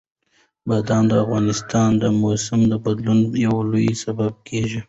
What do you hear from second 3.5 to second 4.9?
لوی سبب کېږي.